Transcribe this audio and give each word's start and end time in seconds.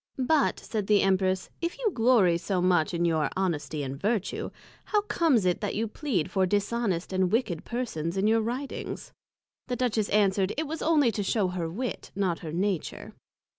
But, 0.17 0.59
said 0.59 0.87
the 0.87 1.03
Empress, 1.03 1.51
if 1.61 1.77
you 1.77 1.91
glory 1.93 2.35
so 2.39 2.59
much 2.59 2.91
in 2.91 3.05
your 3.05 3.29
Honesty 3.37 3.83
and 3.83 3.95
Vertue, 4.01 4.49
how 4.85 5.01
comes 5.01 5.45
it 5.45 5.61
that 5.61 5.75
you 5.75 5.87
plead 5.87 6.31
for 6.31 6.47
Dishonest 6.47 7.13
and 7.13 7.31
Wicked 7.31 7.65
persons, 7.65 8.17
in 8.17 8.25
your 8.25 8.41
Writings? 8.41 9.13
The 9.67 9.75
Duchess 9.75 10.09
answered, 10.09 10.53
It 10.57 10.65
was 10.65 10.81
only 10.81 11.11
to 11.11 11.21
shew 11.21 11.49
her 11.49 11.69
Wit, 11.69 12.09
not 12.15 12.39
her 12.39 12.51
Nature. 12.51 13.13